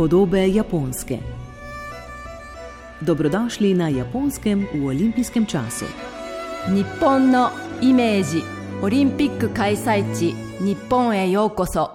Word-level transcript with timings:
Podobe 0.00 0.48
Japonske. 0.48 1.18
Dobrodošli 3.00 3.74
na 3.74 3.88
japonskem 3.88 4.66
v 4.74 4.86
olimpijskem 4.86 5.46
času. 5.46 5.84
Nippon 6.72 7.30
no 7.30 7.50
imeji, 7.82 8.40
olimpik 8.82 9.44
kajsajči, 9.56 10.32
Nippon 10.60 11.12
e 11.12 11.26
yokoso. 11.28 11.86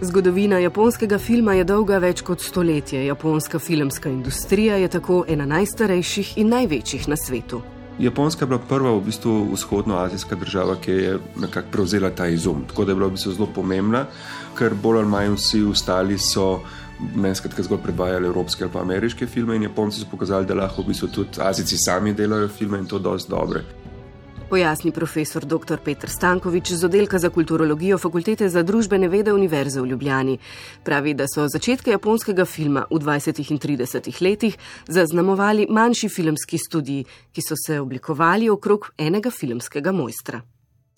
Zgodovina 0.00 0.58
japonskega 0.58 1.18
filma 1.18 1.54
je 1.54 1.64
dolga 1.64 1.98
več 1.98 2.22
kot 2.22 2.40
stoletje. 2.40 3.06
Japonska 3.06 3.58
filmska 3.58 4.10
industrija 4.10 4.76
je 4.76 4.88
tako 4.88 5.24
ena 5.28 5.46
najstarejših 5.46 6.38
in 6.38 6.48
največjih 6.48 7.08
na 7.08 7.16
svetu. 7.16 7.62
Japonska 7.98 8.44
je 8.44 8.48
bila 8.48 8.58
prva 8.58 8.92
v 8.96 9.00
bistvu 9.04 9.48
vzhodnoazijska 9.52 10.36
država, 10.36 10.76
ki 10.80 10.90
je 10.90 11.18
nekako 11.36 11.68
prevzela 11.72 12.10
ta 12.10 12.26
izum. 12.26 12.64
Tako 12.68 12.84
da 12.84 12.92
je 12.92 12.96
bila 12.96 13.06
v 13.06 13.16
bistvu 13.18 13.32
zelo 13.32 13.48
pomembna, 13.54 14.06
ker 14.58 14.74
bolj 14.74 14.98
ali 14.98 15.08
manj 15.08 15.36
vsi 15.36 15.62
ostali 15.62 16.18
so. 16.18 16.60
Menskratka, 17.14 17.62
zgolj 17.62 17.80
predvajali 17.82 18.26
evropske 18.26 18.64
ali 18.64 18.72
pa 18.72 18.80
ameriške 18.80 19.26
filme, 19.26 19.56
in 19.56 19.62
Japonci 19.62 20.00
so 20.00 20.06
pokazali, 20.10 20.46
da 20.46 20.54
lahko 20.54 20.82
v 20.82 20.92
bistvu 20.92 21.08
tudi 21.08 21.40
Azijci 21.42 21.76
sami 21.78 22.14
delajo 22.14 22.48
filme 22.48 22.78
in 22.78 22.86
to 22.86 22.98
dosti 22.98 23.30
dobre. 23.30 23.64
Pojasni 24.52 24.92
profesor 24.92 25.44
dr. 25.48 25.80
Petr 25.80 26.10
Stankovič 26.12 26.76
z 26.76 26.84
oddelka 26.84 27.18
za 27.18 27.30
kulturologijo 27.32 27.96
Fakultete 27.98 28.48
za 28.52 28.60
družbene 28.62 29.08
vede 29.08 29.32
Univerze 29.32 29.80
v 29.80 29.86
Ljubljani. 29.86 30.36
Pravi, 30.84 31.14
da 31.16 31.24
so 31.24 31.48
začetke 31.48 31.90
japonskega 31.90 32.44
filma 32.44 32.84
v 32.90 33.00
20. 33.00 33.40
in 33.48 33.58
30. 33.58 34.12
letih 34.20 34.58
zaznamovali 34.88 35.66
manjši 35.70 36.08
filmski 36.08 36.58
studiji, 36.58 37.04
ki 37.32 37.40
so 37.40 37.56
se 37.56 37.80
oblikovali 37.80 38.50
okrog 38.52 38.92
enega 38.98 39.30
filmskega 39.30 39.92
mojstra. 39.92 40.42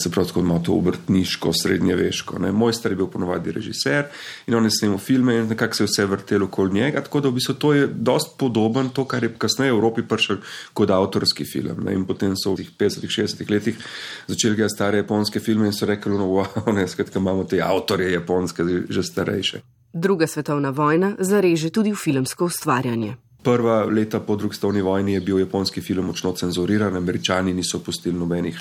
Se 0.03 0.11
pravi, 0.11 0.29
tako 0.29 0.41
ima 0.41 0.59
to 0.63 0.73
obrtniško, 0.73 1.53
srednjeveško. 1.63 2.39
Ne. 2.39 2.53
Moj 2.53 2.73
star 2.73 2.93
je 2.93 2.97
bil 2.97 3.07
ponovadi 3.07 3.53
režiser 3.53 4.05
in 4.47 4.55
on 4.55 4.65
je 4.65 4.71
snimal 4.71 4.99
filme 4.99 5.37
in 5.37 5.47
nekako 5.49 5.75
se 5.75 5.83
je 5.83 5.87
vse 5.87 6.07
vrtelo 6.07 6.47
okoli 6.47 6.75
njega. 6.75 7.01
Tako 7.01 7.21
da 7.21 7.29
v 7.29 7.33
bistvu 7.33 7.55
to 7.55 7.73
je 7.73 7.87
dosti 7.87 8.35
podoben 8.39 8.89
to, 8.89 9.05
kar 9.05 9.25
je 9.25 9.35
kasneje 9.39 9.73
v 9.73 9.77
Evropi 9.77 10.03
prišel 10.03 10.37
kot 10.73 10.91
avtorski 10.91 11.45
film. 11.45 11.85
Ne. 11.85 11.95
In 11.95 12.07
potem 12.07 12.35
so 12.37 12.55
v 12.55 12.65
teh 12.65 12.73
50-60 12.79 13.51
letih 13.51 13.79
začeli 14.27 14.57
gledati 14.57 14.75
stare 14.75 14.99
japonske 14.99 15.41
filme 15.41 15.67
in 15.67 15.73
so 15.73 15.87
rekli, 15.87 16.19
no, 16.19 16.27
wow, 16.27 16.73
ne, 16.75 16.89
skratka, 16.89 17.19
imamo 17.19 17.45
te 17.45 17.63
avtorje 17.63 18.13
japonske, 18.13 18.65
že 18.89 19.03
starejše. 19.03 19.63
Druga 19.93 20.27
svetovna 20.27 20.71
vojna 20.71 21.15
zareže 21.19 21.71
tudi 21.71 21.93
v 21.93 21.97
filmsko 21.97 22.45
ustvarjanje. 22.45 23.15
Prva 23.45 23.85
leta 23.85 24.21
po 24.21 24.37
drugi 24.37 24.55
svetovni 24.55 24.83
vojni 24.83 25.13
je 25.13 25.21
bil 25.21 25.39
japonski 25.39 25.81
film 25.81 26.07
močno 26.07 26.33
cenzuriran, 26.33 26.97
američani 26.97 27.55
niso 27.55 27.79
pustili 27.79 28.19
nobenih 28.19 28.61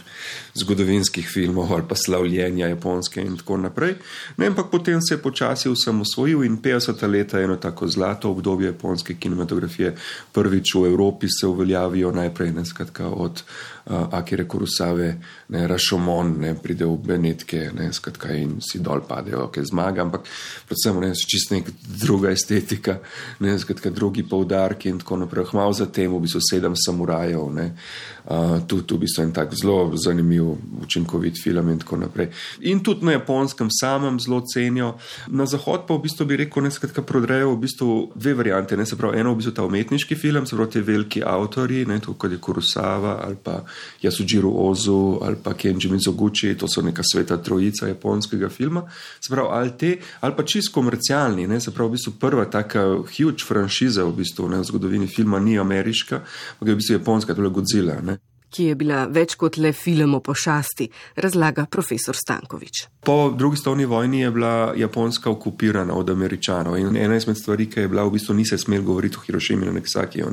zgodovinskih 0.53 1.30
filmov 1.34 1.73
ali 1.73 1.84
pa 1.90 1.95
slavljenja 1.95 2.67
japonske 2.67 3.22
in 3.22 3.38
tako 3.38 3.58
naprej. 3.58 3.95
Ne, 4.38 4.48
ampak 4.48 4.72
potem 4.72 5.02
se 5.02 5.14
je 5.14 5.22
počasi 5.22 5.70
vsem 5.70 6.02
osvojil 6.02 6.44
in 6.44 6.58
50 6.62 7.08
leta 7.08 7.40
je 7.40 7.45
eno 7.45 7.56
tako 7.56 7.88
zlato 7.88 8.31
obdobje 8.31 8.67
japonske 8.67 9.16
kinematografije. 9.16 9.95
Prvič 10.34 10.75
v 10.75 10.86
Evropi 10.86 11.28
se 11.40 11.47
uveljavijo 11.47 12.12
najprej 12.12 12.52
ne, 12.52 12.66
skratka, 12.66 13.08
od 13.08 13.44
Akire 13.88 14.45
Kurosave, 14.48 15.09
ne, 15.50 15.67
Rašomon, 15.67 16.36
ne, 16.39 16.53
pride 16.56 16.86
v 16.86 16.98
Benetke 16.98 17.70
ne, 17.76 17.92
skratka, 17.94 18.34
in 18.36 18.59
si 18.64 18.80
dol 18.84 19.03
padejo, 19.08 19.48
ki 19.52 19.64
zmaga, 19.72 20.03
ampak 20.03 20.28
predvsem 20.67 21.00
ne, 21.03 21.14
čist 21.16 21.52
nek 21.56 21.72
druga 22.03 22.31
estetika, 22.36 23.00
ne, 23.40 23.56
skratka, 23.59 23.92
drugi 23.94 24.23
poudar 24.28 24.73
monarki 24.73 24.90
in 24.90 25.00
tako 25.00 25.17
naprej. 25.17 25.45
Hmal 25.52 25.73
za 25.73 25.86
tem, 25.86 26.12
v 26.12 26.20
bistvu 26.20 26.42
sedem 26.42 26.75
samurajev, 26.75 27.42
uh, 27.44 28.59
tudi 28.67 28.95
v 28.95 29.00
bistvu 29.00 29.23
en 29.23 29.34
tak 29.34 29.53
zelo 29.53 29.92
zanimiv, 29.95 30.58
učinkovit 30.84 31.38
film 31.44 31.70
in 31.70 31.80
tako 31.80 31.97
naprej. 31.97 32.30
In 32.62 32.84
tudi 32.84 33.06
na 33.06 33.12
japonskem 33.12 33.69
samem 33.69 34.19
zelo 34.19 34.41
cenijo. 34.41 34.97
Na 35.28 35.46
zahod 35.46 35.88
pa 35.88 35.94
v 35.94 36.03
bistvu 36.03 36.25
bi 36.25 36.38
rekel, 36.38 36.63
da 36.63 37.02
prodrejo 37.02 37.53
v 37.53 37.59
bistvu 37.59 38.12
dve 38.16 38.34
variante. 38.34 38.78
Ne? 38.78 38.86
Se 38.86 38.96
pravi, 38.97 39.19
eno 39.19 39.34
v 39.34 39.38
bistvu 39.38 39.53
ta 39.53 39.66
umetniški 39.66 40.16
film, 40.16 40.46
se 40.46 40.56
pravi, 40.56 40.72
ti 40.72 40.81
veliki 40.81 41.24
avtori, 41.24 41.86
kot 42.18 42.31
je 42.31 42.38
Kurosawa 42.38 43.19
ali 43.24 43.36
pa 43.36 43.63
Yasujiro 44.01 44.50
Ozu 44.50 45.19
ali 45.22 45.35
pa 45.44 45.53
Kenji 45.53 45.91
Mizoguchi, 45.91 46.56
to 46.57 46.67
so 46.67 46.81
neka 46.81 47.03
sveta 47.03 47.38
trojica 47.38 47.88
japonskega 47.88 48.50
filma. 48.50 48.85
Se 49.19 49.34
pravi, 49.34 49.50
ali 49.51 49.78
te, 49.78 49.97
ali 50.19 50.35
pa 50.38 50.44
čist 50.44 50.73
komercialni, 50.73 51.47
ne? 51.47 51.59
se 51.59 51.72
pravi, 51.72 51.89
v 51.89 51.97
bistvu 51.97 52.13
prva 52.19 52.45
taka 52.45 52.83
huge 53.17 53.45
franšiza 53.47 54.03
v 54.03 54.13
bistvu, 54.17 54.50
ne? 54.50 54.59
v 54.59 54.69
zgodovini 54.69 55.07
filma 55.07 55.39
ni 55.39 55.59
ameriška, 55.59 56.22
ampak 56.53 56.67
je 56.67 56.73
v 56.73 56.78
bistvu 56.78 57.00
japonska, 57.00 57.33
to 57.33 57.44
je 57.44 57.50
Godzilla. 57.50 58.01
Ne? 58.01 58.17
Ki 58.53 58.69
je 58.69 58.75
bila 58.78 59.06
več 59.09 59.36
kot 59.40 59.58
le 59.58 59.74
film 59.74 60.14
o 60.18 60.22
pošasti, 60.24 60.90
razlaga 61.25 61.66
profesor 61.66 62.16
Stankovič. 62.18 62.88
Po 63.03 63.34
drugi 63.36 63.58
svetovni 63.58 63.86
vojni 63.86 64.22
je 64.22 64.31
bila 64.31 64.74
Japonska 64.78 65.30
okupirana 65.30 65.94
od 65.94 66.09
Američanov 66.09 66.78
in 66.78 66.97
ena 66.97 67.18
izmed 67.18 67.38
stvari, 67.38 67.68
ki 67.69 67.80
je 67.80 67.88
bila, 67.92 68.06
v 68.08 68.16
bistvu 68.16 68.36
nise 68.38 68.58
smel 68.58 68.86
govoriti 68.86 69.18
o 69.19 69.25
Hirošimi 69.25 69.68
in 69.68 69.74
Nagasakiju. 69.74 70.30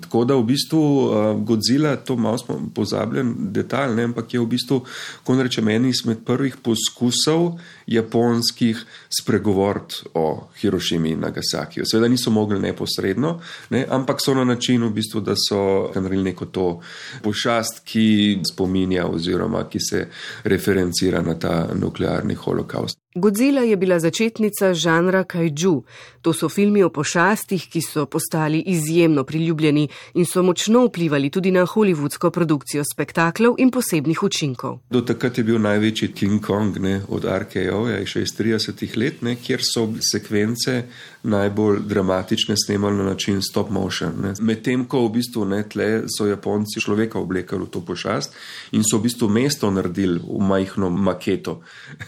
Tako 0.00 0.24
da 0.24 0.36
v 0.38 0.46
bistvu 0.48 0.80
uh, 0.80 1.10
Godzilla, 1.44 1.96
to 1.96 2.16
malo 2.16 2.38
smo 2.38 2.60
pozabljen 2.74 3.34
detalj, 3.52 3.96
ne? 3.96 4.08
ampak 4.08 4.34
je 4.34 4.40
v 4.40 4.46
bistvu, 4.46 4.80
ko 5.24 5.36
rečem, 5.42 5.68
en 5.68 5.90
izmed 5.90 6.24
prvih 6.24 6.56
poskusov 6.62 7.58
japonskih 7.88 8.84
spregovoriti 9.20 9.94
o 10.14 10.48
Hirošimi 10.60 11.10
in 11.10 11.20
Nagasakiju. 11.20 11.86
Seveda 11.86 12.08
niso 12.08 12.30
mogli 12.30 12.60
neposredno, 12.60 13.40
ne? 13.70 13.86
ampak 13.90 14.20
so 14.24 14.34
na 14.34 14.44
način, 14.44 14.84
v 14.84 14.90
bistvu, 14.90 15.20
da 15.20 15.34
so 15.48 15.90
naredili 15.94 16.30
neko 16.30 16.46
to 16.46 16.80
pošast 17.22 17.80
ki 17.84 18.40
spominja 18.52 19.06
oziroma 19.06 19.64
ki 19.68 19.78
se 19.80 20.06
referencira 20.44 21.22
na 21.22 21.34
ta 21.34 21.68
nuklearni 21.74 22.34
holokaust. 22.34 22.98
Godzilla 23.14 23.60
je 23.60 23.76
bila 23.76 23.98
začetnica 23.98 24.74
žanra 24.74 25.24
kaiju. 25.24 25.82
To 26.28 26.32
so 26.36 26.48
filmi 26.52 26.82
o 26.84 26.90
pošastih, 26.92 27.62
ki 27.72 27.80
so 27.80 28.02
postali 28.06 28.58
izjemno 28.66 29.22
priljubljeni 29.24 29.88
in 30.14 30.26
so 30.28 30.42
močno 30.42 30.82
vplivali 30.84 31.30
tudi 31.30 31.50
na 31.50 31.62
hollywoodsko 31.64 32.28
produkcijo 32.30 32.84
spektaklov 32.84 33.54
in 33.58 33.70
posebnih 33.70 34.22
učinkov. 34.22 34.78
Do 34.90 35.00
takrat 35.00 35.38
je 35.38 35.44
bil 35.44 35.56
največji 35.58 36.12
King 36.12 36.44
Kong 36.44 36.76
ne, 36.84 37.00
od 37.08 37.24
RKO, 37.24 37.86
ja, 37.88 38.02
še 38.04 38.26
iz 38.26 38.34
30 38.36 38.84
let, 39.00 39.22
ne, 39.24 39.38
kjer 39.40 39.64
so 39.64 39.86
sekvence 40.04 40.82
najbolj 41.22 41.80
dramatične 41.88 42.54
snemali 42.64 42.96
na 42.96 43.04
način 43.04 43.40
stop 43.42 43.70
motion. 43.70 44.34
Medtem 44.40 44.84
ko 44.84 45.06
v 45.06 45.12
bistvu 45.16 45.44
ne 45.48 45.62
tle 45.68 46.02
so 46.12 46.26
Japonci 46.26 46.80
človeka 46.80 47.18
oblekali 47.18 47.64
v 47.64 47.70
to 47.72 47.80
pošast 47.80 48.36
in 48.72 48.84
so 48.84 48.98
v 48.98 49.08
bistvu 49.08 49.28
mesto 49.28 49.70
naredili 49.70 50.20
v 50.20 50.44
majhno 50.44 50.90
maketo. 50.90 51.60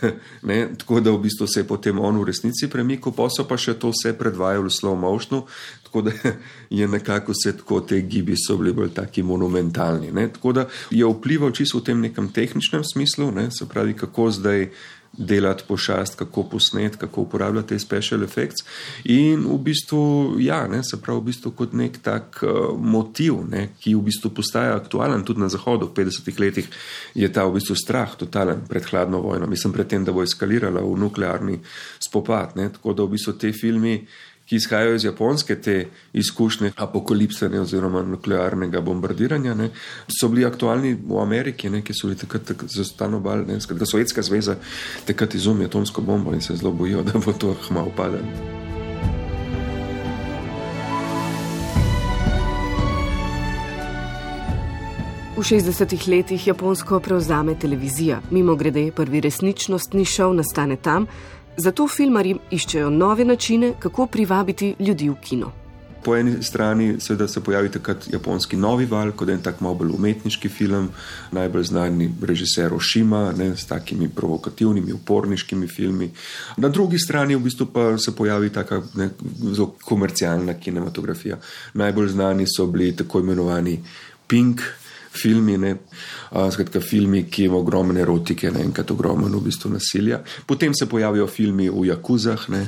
ne, 0.49 0.69
tako 0.79 1.01
da 1.01 1.11
v 1.11 1.25
bistvu 1.25 1.47
se 1.47 1.61
je 1.61 1.69
potem 1.69 1.99
on 1.99 2.21
v 2.21 2.29
resnici 2.31 2.69
premikal, 2.69 3.13
pa 3.17 3.29
so 3.33 3.49
pa 3.49 3.57
še 3.57 3.75
to 3.81 3.91
vse 3.91 4.10
predvajali 4.19 4.69
v 4.69 4.75
slow 4.75 4.97
motionu, 4.99 5.47
tako 5.85 6.03
da 6.03 6.13
je 6.79 6.89
nekako 6.89 7.33
vse 7.33 7.57
tako, 7.57 7.81
te 7.81 8.01
gibi 8.01 8.37
so 8.37 8.57
bili 8.57 8.73
bolj 8.73 8.95
taki 8.95 9.23
monumentalni. 9.23 10.13
Ne? 10.13 10.29
Tako 10.33 10.53
da 10.53 10.69
je 10.91 11.07
vplival 11.07 11.51
čisto 11.51 11.79
v 11.79 11.85
tem 11.85 12.01
nekem 12.01 12.33
tehničnem 12.33 12.85
smislu, 12.85 13.31
ne? 13.31 13.51
se 13.51 13.69
pravi, 13.69 13.95
kako 13.95 14.31
zdaj 14.31 14.71
delati 15.13 15.65
pošast, 15.69 16.15
kako 16.15 16.43
posnet, 16.43 16.97
kako 16.97 17.21
uporabljati 17.21 17.69
te 17.69 17.79
special 17.79 18.23
effects. 18.23 18.65
In 19.05 19.45
v 19.47 19.59
bistvu, 19.59 20.37
ja, 20.39 20.67
ne, 20.69 20.83
se 20.85 21.01
pravi, 21.03 21.21
v 21.21 21.25
bistvu 21.25 21.53
kot 21.57 21.73
nek 21.73 21.99
tak 22.03 22.41
uh, 22.43 22.79
motiv, 22.79 23.43
ne, 23.51 23.69
ki 23.81 23.95
v 23.95 24.05
bistvu 24.07 24.31
postaja 24.35 24.77
aktualen 24.77 25.25
tudi 25.25 25.41
na 25.41 25.49
Zahodu. 25.49 25.91
V 25.91 25.97
50-ih 25.99 26.41
letih 26.41 26.71
je 27.15 27.29
ta 27.33 27.45
v 27.45 27.59
bistvu 27.59 27.77
strah 27.77 28.17
totalen 28.17 28.65
pred 28.69 28.87
hladno 28.87 29.21
vojno, 29.21 29.51
mislim, 29.51 29.75
pred 29.75 29.91
tem, 29.91 30.05
da 30.05 30.15
bo 30.15 30.23
eskalirala 30.23 30.81
v 30.81 30.97
nuklearni 31.05 31.61
spopad. 31.99 32.57
Ne, 32.57 32.71
tako 32.73 32.95
da 32.95 33.05
v 33.05 33.17
bistvu 33.19 33.39
te 33.39 33.53
filmi 33.53 33.99
ki 34.51 34.57
izhajajo 34.57 34.95
iz 34.95 35.05
japonske 35.05 35.55
te 35.63 35.75
izkušnje 36.13 36.73
apokalipsene 36.77 37.61
oziroma 37.61 38.03
nuklearnega 38.03 38.81
bombardiranja, 38.83 39.55
ne, 39.55 39.69
so 40.11 40.29
bili 40.29 40.43
aktualni 40.45 40.97
v 40.99 41.21
Ameriki, 41.23 41.71
ne, 41.71 41.85
ki 41.87 41.95
so 41.95 42.11
bili 42.11 42.19
takrat 42.19 42.49
tak, 42.51 42.65
zastano 42.67 43.21
bal, 43.23 43.45
ne, 43.47 43.61
skratka, 43.63 43.87
Sovjetska 43.87 44.27
zveza 44.27 44.57
takrat 45.07 45.39
izumi 45.39 45.71
atomsko 45.71 46.03
bombo 46.03 46.35
in 46.35 46.43
se 46.43 46.57
zelo 46.57 46.73
bojijo, 46.75 47.07
da 47.07 47.23
bo 47.23 47.33
to 47.33 47.55
hma 47.69 47.87
upadalo. 47.93 48.59
V 55.39 55.43
60-ih 55.47 56.09
letih 56.09 56.47
Japonsko 56.47 56.99
prevzame 57.01 57.55
televizija. 57.55 58.19
Mimo 58.31 58.57
grede, 58.57 58.91
prvi 58.93 59.21
resničnostni 59.25 60.05
šov 60.05 60.35
nastane 60.35 60.77
tam, 60.77 61.07
Zato 61.57 61.89
filmari 61.89 62.37
iščejo 62.51 62.91
nove 62.91 63.25
načine, 63.25 63.75
kako 63.81 64.07
privabiti 64.07 64.75
ljudi 64.79 65.09
v 65.09 65.17
kino. 65.23 65.53
Po 66.05 66.15
eni 66.17 66.43
strani 66.43 66.95
seveda 67.01 67.29
se 67.29 67.41
pojavi 67.45 67.69
takrat 67.69 68.07
japonski 68.13 68.57
novi 68.57 68.87
val, 68.87 69.13
kot 69.13 69.29
en 69.29 69.43
tak 69.45 69.61
malo 69.61 69.75
bolj 69.83 69.91
umetniški 69.99 70.49
film, 70.49 70.89
najbolj 71.33 71.65
znani 71.69 72.09
režiser 72.23 72.73
Oshima, 72.75 73.33
ne, 73.37 73.51
s 73.57 73.67
takimi 73.69 74.09
provokativnimi, 74.09 74.93
uporniškimi 74.93 75.69
filmi. 75.69 76.11
Na 76.57 76.69
drugi 76.69 76.99
strani 76.99 77.37
v 77.37 77.45
bistvu 77.45 77.67
pa 77.75 77.99
se 77.99 78.17
pojavi 78.17 78.51
taka 78.51 78.81
ne, 78.95 79.11
zelo 79.53 79.75
komercialna 79.85 80.55
kinematografija. 80.55 81.37
Najbolj 81.75 82.09
znani 82.09 82.47
so 82.49 82.67
bili 82.67 82.97
tako 82.97 83.21
imenovani 83.21 83.83
Pink 84.27 84.61
filmi, 85.11 85.57
ne, 85.59 85.75
skratka, 86.31 86.81
filmi, 86.81 87.25
ki 87.31 87.45
imajo 87.49 87.61
ogromne 87.65 88.01
erotike, 88.01 88.51
ne 88.55 88.63
enkrat 88.63 88.91
ogromno 88.95 89.29
v 89.29 89.43
bistvu 89.49 89.71
nasilja. 89.73 90.21
Potem 90.47 90.75
se 90.75 90.87
pojavijo 90.89 91.27
filmi 91.27 91.69
v 91.71 91.87
Jakuzah, 91.89 92.47
ne, 92.55 92.63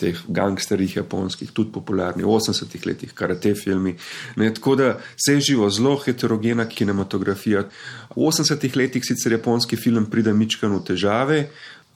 teh 0.00 0.18
gangsterjih 0.28 0.96
japonskih, 0.96 1.52
tudi 1.54 1.72
popularni 1.72 2.26
v 2.26 2.34
80-ih 2.34 2.86
letih, 2.86 3.14
karate 3.14 3.54
filmi. 3.54 3.94
Ne, 4.36 4.50
tako 4.54 4.74
da 4.80 4.88
se 5.16 5.36
je 5.36 5.40
živo 5.52 5.70
zelo 5.70 5.94
heterogena 6.02 6.66
kinematografija. 6.68 7.64
V 8.16 8.26
80-ih 8.26 8.76
letih 8.76 9.06
sicer 9.06 9.38
japonski 9.38 9.76
film 9.76 10.10
pride 10.10 10.34
mičkan 10.34 10.74
v 10.74 10.82
težave, 10.84 11.40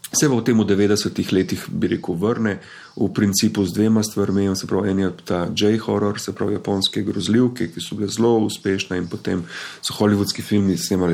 Se 0.09 0.25
v 0.25 0.41
tem 0.41 0.57
v 0.57 0.65
90-ih 0.65 1.33
letih, 1.37 1.61
bi 1.69 1.93
rekel, 1.93 2.17
vrne 2.17 2.65
v 2.97 3.13
principu 3.13 3.61
z 3.69 3.77
dvema 3.77 4.01
stvarmi. 4.01 4.49
Se 4.57 4.65
pravi, 4.65 4.91
en 4.91 4.99
je 5.05 5.11
ta 5.21 5.41
J-horror, 5.53 6.17
se 6.17 6.33
pravi, 6.33 6.57
japonske 6.57 7.05
grozljivke, 7.05 7.69
ki 7.69 7.81
so 7.81 7.93
bile 7.93 8.09
zelo 8.09 8.41
uspešne 8.49 8.97
in 8.97 9.05
potem 9.13 9.45
so 9.85 9.93
hollywoodski 10.01 10.41
filmi 10.41 10.79
snemali 10.81 11.13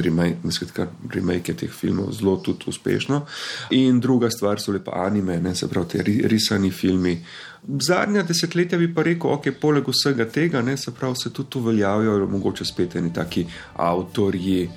remake 1.10 1.58
teh 1.58 1.74
filmov 1.74 2.14
zelo 2.14 2.36
tudi 2.38 2.70
uspešno. 2.70 3.26
In 3.74 3.98
druga 3.98 4.30
stvar 4.30 4.62
so 4.62 4.70
lepa 4.70 4.94
anime, 5.02 5.40
ne, 5.42 5.58
se 5.58 5.66
pravi, 5.66 5.90
te 5.90 6.28
risani 6.30 6.70
filmi. 6.70 7.18
Zadnja 7.66 8.22
desetletja 8.22 8.78
bi 8.78 8.94
pa 8.94 9.02
rekel, 9.02 9.34
ok, 9.34 9.50
poleg 9.58 9.90
vsega 9.90 10.30
tega, 10.30 10.62
ne, 10.62 10.78
se 10.78 10.94
pravi, 10.94 11.18
se 11.18 11.34
tudi 11.34 11.58
uveljavijo, 11.58 12.28
mogoče 12.30 12.64
spet 12.64 12.94
eni 12.94 13.10
taki 13.12 13.42
avtorji 13.74 14.68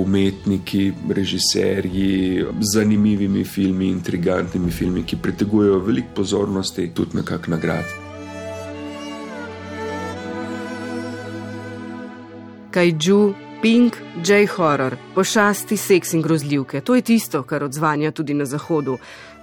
umetniki, 0.00 0.92
režiserji, 1.10 2.44
zanimivimi 2.60 3.44
filmi, 3.44 3.88
intrigantnimi 3.88 4.70
filmi, 4.70 5.02
ki 5.02 5.16
pritegujejo 5.22 5.78
veliko 5.78 6.14
pozornosti, 6.22 6.90
tudi 6.94 7.20
nekak 7.20 7.48
nagrad. 7.48 7.84
Kaiju, 12.70 13.34
Pink, 13.62 13.96
J-horror, 14.26 14.94
pošasti, 15.14 15.76
seks 15.76 16.12
in 16.14 16.22
grozljivke. 16.22 16.80
To 16.80 16.94
je 16.94 17.02
tisto, 17.02 17.42
kar 17.42 17.64
odzvanja 17.64 18.10
tudi 18.10 18.34
na 18.34 18.44
Zahodu. 18.44 18.98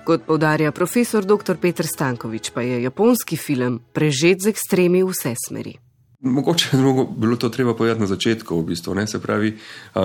Kot 0.06 0.22
povdarja 0.24 0.72
profesor 0.72 1.26
dr. 1.26 1.58
Petr 1.62 1.88
Stankovič, 1.88 2.52
pa 2.54 2.62
je 2.62 2.84
japonski 2.84 3.36
film 3.38 3.82
prežet 3.94 4.46
z 4.46 4.54
ekstremi 4.54 5.04
vse 5.04 5.34
smeri. 5.48 5.74
Mogoče 6.22 6.70
je 6.78 7.06
bilo 7.18 7.36
to 7.36 7.50
treba 7.50 7.74
povedati 7.74 8.02
na 8.02 8.08
začetku, 8.08 8.60
v 8.60 8.66
bistvu, 8.66 8.96
ne? 8.96 9.08
se 9.08 9.20
pravi, 9.22 9.58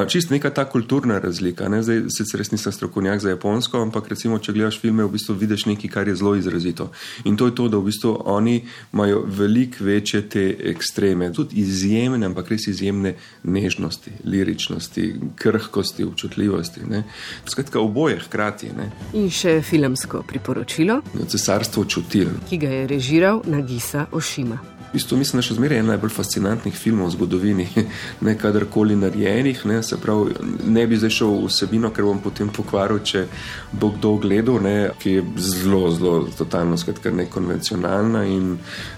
čist 0.09 0.31
neka 0.31 0.51
ta 0.51 0.65
kulturna 0.65 1.19
razlika. 1.19 1.69
Ne? 1.69 1.83
Zdaj, 1.83 2.03
sicer 2.09 2.41
res 2.41 2.51
nisem 2.51 2.73
strokovnjak 2.73 3.21
za 3.21 3.31
japonsko, 3.31 3.83
ampak 3.83 4.09
recimo, 4.09 4.39
če 4.39 4.53
gledaš 4.53 4.81
filme, 4.81 5.05
v 5.05 5.15
bistvu 5.15 5.35
vidiš 5.39 5.67
nekaj, 5.71 5.91
kar 5.91 6.09
je 6.09 6.17
zelo 6.17 6.35
izrazito. 6.37 6.91
In 7.25 7.37
to 7.37 7.47
je 7.47 7.55
to, 7.55 7.69
da 7.69 7.79
v 7.79 7.89
bistvu 7.91 8.15
oni 8.25 8.57
imajo 8.93 9.23
veliko 9.27 9.85
večje 9.85 10.23
te 10.29 10.45
ekstreme, 10.73 11.33
tudi 11.33 11.61
izjemne, 11.63 12.27
ampak 12.27 12.51
res 12.51 12.67
izjemne 12.69 13.15
nežnosti, 13.43 14.13
liričnosti, 14.25 15.07
krhkosti, 15.37 16.05
občutljivosti. 16.05 16.85
Ne? 16.91 17.05
Skratka, 17.47 17.81
oboje 17.81 18.19
hkrati. 18.27 18.73
Ne? 18.77 18.91
In 19.15 19.31
še 19.31 19.61
filmsko 19.63 20.25
priporočilo. 20.27 21.01
Cesarstvo 21.31 21.85
čutil. 21.85 22.35
Ki 22.51 22.59
ga 22.61 22.75
je 22.81 22.85
režiral 22.91 23.43
Nagisa 23.47 24.09
Ošima. 24.13 24.80
Bistvu 24.93 25.19
mislim, 25.19 25.39
da 25.39 25.45
je 25.45 25.47
še 25.47 25.55
zmeraj 25.55 25.79
en 25.79 25.87
najbolj 25.87 26.11
fascinantnih 26.11 26.75
filmov 26.75 27.13
v 27.13 27.15
zgodovini, 27.15 27.67
ne 28.27 28.35
kadarkoli 28.39 28.97
narejenih. 28.99 29.63
Ne, 29.71 29.79
pravi, 30.03 30.35
ne 30.67 30.87
bi 30.87 30.99
zdaj 30.99 31.13
šel 31.15 31.37
vsebino, 31.45 31.93
ker 31.95 32.09
bom 32.09 32.19
potem 32.25 32.51
pokvaril, 32.51 32.99
če 33.07 33.23
bo 33.71 33.93
kdo 33.95 34.17
gledal, 34.25 34.59
ne, 34.65 34.75
ki 34.99 35.15
je 35.15 35.25
zelo, 35.47 35.85
zelo, 35.95 36.15
totalno 36.35 36.79
skratka, 36.81 37.15
nekonvencionalna 37.15 38.25
in 38.27 38.57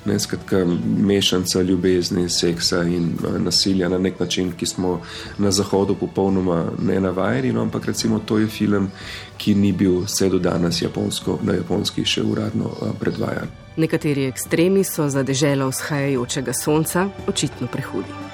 ne, 0.08 0.18
skratka, 0.18 0.64
mešanca 1.12 1.60
ljubezni, 1.60 2.24
seksa 2.32 2.86
in 2.88 3.12
nasilja 3.44 3.92
na 3.92 4.00
nek 4.00 4.20
način, 4.20 4.54
ki 4.56 4.66
smo 4.66 5.00
na 5.38 5.52
zahodu 5.52 5.98
popolnoma 6.00 6.64
ne 6.80 7.00
navajeni. 7.04 7.52
No, 7.52 7.68
ampak 7.68 7.92
recimo 7.92 8.22
to 8.24 8.40
je 8.40 8.48
film, 8.48 8.88
ki 9.36 9.54
ni 9.54 9.72
bil 9.76 10.06
vse 10.06 10.32
do 10.32 10.40
danes 10.40 10.80
japonsko, 10.82 11.42
na 11.44 11.60
japonski 11.60 12.06
še 12.08 12.24
uradno 12.24 12.72
predvajan. 13.00 13.60
Nekateri 13.76 14.26
ekstremi 14.28 14.84
so 14.84 15.08
za 15.08 15.22
deželo 15.22 15.70
vzhajajočega 15.82 16.52
sonca 16.52 17.08
očitno 17.26 17.66
prehudi. 17.66 18.31